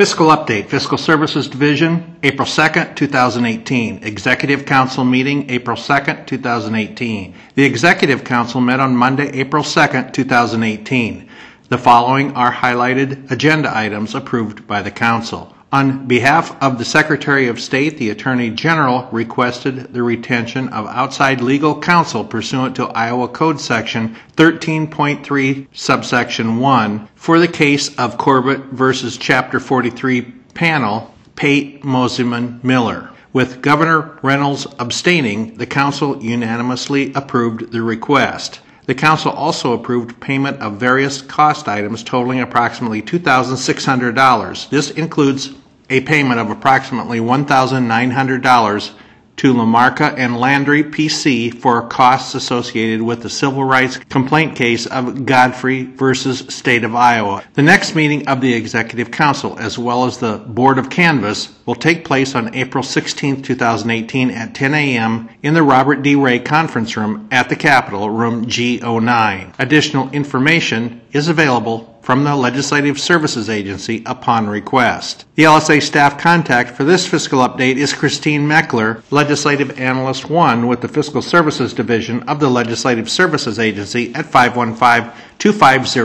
Fiscal 0.00 0.28
Update, 0.28 0.70
Fiscal 0.70 0.96
Services 0.96 1.46
Division, 1.46 2.16
April 2.22 2.48
2nd, 2.48 2.96
2018. 2.96 4.02
Executive 4.02 4.64
Council 4.64 5.04
Meeting, 5.04 5.50
April 5.50 5.76
2nd, 5.76 6.26
2018. 6.26 7.34
The 7.54 7.64
Executive 7.64 8.24
Council 8.24 8.62
met 8.62 8.80
on 8.80 8.96
Monday, 8.96 9.28
April 9.34 9.62
2nd, 9.62 10.14
2018. 10.14 11.28
The 11.68 11.76
following 11.76 12.32
are 12.34 12.50
highlighted 12.50 13.30
agenda 13.30 13.70
items 13.76 14.14
approved 14.14 14.66
by 14.66 14.80
the 14.80 14.90
Council. 14.90 15.54
On 15.72 16.04
behalf 16.08 16.56
of 16.60 16.78
the 16.78 16.84
Secretary 16.84 17.46
of 17.46 17.60
State, 17.60 17.96
the 17.96 18.10
Attorney 18.10 18.50
General 18.50 19.06
requested 19.12 19.94
the 19.94 20.02
retention 20.02 20.68
of 20.70 20.84
outside 20.88 21.40
legal 21.40 21.78
counsel 21.80 22.24
pursuant 22.24 22.74
to 22.74 22.86
Iowa 22.88 23.28
Code 23.28 23.60
Section 23.60 24.16
13.3 24.36 25.68
subsection 25.72 26.56
1 26.58 27.08
for 27.14 27.38
the 27.38 27.46
case 27.46 27.94
of 27.96 28.18
Corbett 28.18 28.62
versus 28.72 29.16
Chapter 29.16 29.60
43 29.60 30.22
panel, 30.54 31.14
Pate 31.36 31.84
Mosiman 31.84 32.58
Miller. 32.64 33.10
With 33.32 33.62
Governor 33.62 34.18
Reynolds 34.24 34.66
abstaining, 34.80 35.54
the 35.54 35.66
council 35.66 36.20
unanimously 36.20 37.12
approved 37.14 37.70
the 37.70 37.82
request. 37.82 38.58
The 38.86 38.94
council 38.94 39.30
also 39.32 39.72
approved 39.72 40.20
payment 40.20 40.60
of 40.60 40.74
various 40.74 41.20
cost 41.20 41.68
items 41.68 42.02
totaling 42.02 42.40
approximately 42.40 43.02
$2,600. 43.02 44.70
This 44.70 44.90
includes 44.90 45.50
a 45.90 46.00
payment 46.00 46.40
of 46.40 46.50
approximately 46.50 47.18
$1,900 47.20 48.90
to 49.36 49.54
Lamarca 49.54 50.14
and 50.18 50.36
Landry 50.38 50.84
PC 50.84 51.54
for 51.54 51.86
costs 51.88 52.34
associated 52.34 53.00
with 53.00 53.22
the 53.22 53.30
civil 53.30 53.64
rights 53.64 53.96
complaint 54.10 54.54
case 54.54 54.86
of 54.86 55.24
Godfrey 55.24 55.84
versus 55.84 56.40
State 56.54 56.84
of 56.84 56.94
Iowa. 56.94 57.42
The 57.54 57.62
next 57.62 57.94
meeting 57.94 58.28
of 58.28 58.40
the 58.40 58.52
Executive 58.52 59.10
Council, 59.10 59.58
as 59.58 59.78
well 59.78 60.04
as 60.04 60.18
the 60.18 60.36
Board 60.38 60.78
of 60.78 60.90
Canvass, 60.90 61.48
will 61.70 61.76
take 61.76 62.04
place 62.04 62.34
on 62.34 62.52
April 62.52 62.82
16, 62.82 63.42
2018 63.42 64.28
at 64.32 64.52
10 64.56 64.74
a.m. 64.74 65.28
in 65.40 65.54
the 65.54 65.62
Robert 65.62 66.02
D. 66.02 66.16
Ray 66.16 66.40
Conference 66.40 66.96
Room 66.96 67.28
at 67.30 67.48
the 67.48 67.54
Capitol, 67.54 68.10
Room 68.10 68.44
G09. 68.46 69.54
Additional 69.56 70.10
information 70.10 71.00
is 71.12 71.28
available 71.28 71.96
from 72.02 72.24
the 72.24 72.34
Legislative 72.34 72.98
Services 73.00 73.48
Agency 73.48 74.02
upon 74.04 74.48
request. 74.48 75.26
The 75.36 75.44
LSA 75.44 75.80
staff 75.80 76.18
contact 76.18 76.70
for 76.72 76.82
this 76.82 77.06
fiscal 77.06 77.38
update 77.38 77.76
is 77.76 77.92
Christine 77.92 78.48
Meckler, 78.48 79.04
Legislative 79.12 79.78
Analyst 79.78 80.28
1 80.28 80.66
with 80.66 80.80
the 80.80 80.88
Fiscal 80.88 81.22
Services 81.22 81.72
Division 81.72 82.24
of 82.24 82.40
the 82.40 82.50
Legislative 82.50 83.08
Services 83.08 83.60
Agency 83.60 84.12
at 84.16 84.26
515 84.26 85.12
250 85.38 86.00